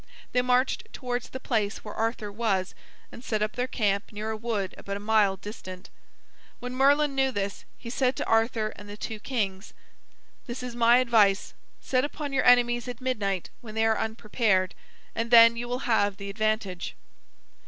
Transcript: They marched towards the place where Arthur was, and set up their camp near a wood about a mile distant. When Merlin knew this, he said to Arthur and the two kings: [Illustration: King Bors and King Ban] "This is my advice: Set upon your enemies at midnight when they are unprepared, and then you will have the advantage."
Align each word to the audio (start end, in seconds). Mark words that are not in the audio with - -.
They 0.31 0.41
marched 0.41 0.91
towards 0.93 1.29
the 1.29 1.39
place 1.39 1.83
where 1.83 1.93
Arthur 1.93 2.31
was, 2.31 2.73
and 3.11 3.23
set 3.23 3.43
up 3.43 3.51
their 3.55 3.67
camp 3.67 4.05
near 4.11 4.31
a 4.31 4.35
wood 4.35 4.73
about 4.75 4.97
a 4.97 4.99
mile 4.99 5.37
distant. 5.37 5.91
When 6.59 6.73
Merlin 6.73 7.13
knew 7.13 7.31
this, 7.31 7.65
he 7.77 7.91
said 7.91 8.15
to 8.15 8.25
Arthur 8.25 8.69
and 8.77 8.89
the 8.89 8.97
two 8.97 9.19
kings: 9.19 9.75
[Illustration: 9.77 9.99
King 9.99 10.17
Bors 10.17 10.33
and 10.33 10.39
King 10.41 10.41
Ban] 10.41 10.43
"This 10.47 10.63
is 10.63 10.75
my 10.75 10.97
advice: 11.19 11.53
Set 11.81 12.03
upon 12.03 12.33
your 12.33 12.45
enemies 12.45 12.87
at 12.87 12.99
midnight 12.99 13.51
when 13.61 13.75
they 13.75 13.85
are 13.85 13.99
unprepared, 13.99 14.73
and 15.13 15.29
then 15.29 15.55
you 15.55 15.67
will 15.67 15.79
have 15.85 16.17
the 16.17 16.31
advantage." 16.31 16.95